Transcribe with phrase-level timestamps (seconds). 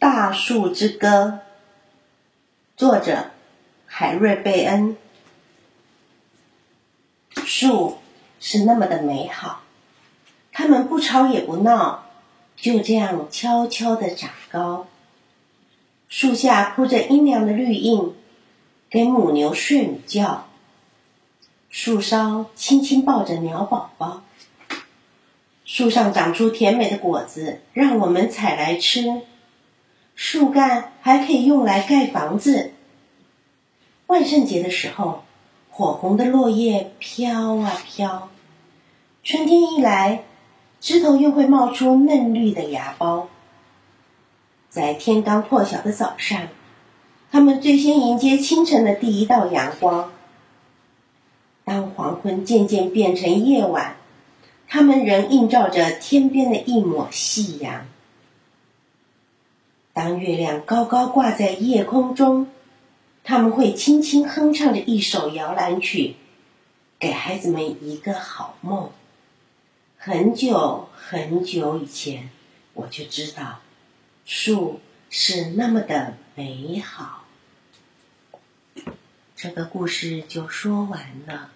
[0.00, 1.08] 大树之歌》，
[2.74, 3.32] 作者
[3.84, 4.96] 海瑞贝恩。
[7.44, 7.98] 树
[8.40, 9.60] 是那么的美好，
[10.52, 12.06] 它们不吵也不闹，
[12.56, 14.86] 就这样悄悄的长高。
[16.08, 18.14] 树下铺着阴凉的绿荫，
[18.88, 20.46] 给母牛睡午觉。
[21.68, 24.22] 树梢轻轻抱着鸟宝宝。
[25.66, 29.20] 树上长出甜美的果子，让我们采来吃。
[30.22, 32.72] 树干还可以用来盖房子。
[34.06, 35.22] 万圣节的时候，
[35.70, 38.28] 火红的落叶飘啊飘。
[39.24, 40.24] 春天一来，
[40.78, 43.28] 枝头又会冒出嫩绿的芽苞。
[44.68, 46.48] 在天刚破晓的早上，
[47.32, 50.12] 它们最先迎接清晨的第一道阳光。
[51.64, 53.96] 当黄昏渐渐变成夜晚。
[54.68, 57.86] 它们仍映照着天边的一抹夕阳。
[59.92, 62.48] 当月亮高高挂在夜空中，
[63.24, 66.16] 他们会轻轻哼唱着一首摇篮曲，
[66.98, 68.90] 给孩子们一个好梦。
[69.98, 72.30] 很久很久以前，
[72.74, 73.60] 我就知道，
[74.24, 77.24] 树是那么的美好。
[79.36, 81.50] 这个故事就说完了。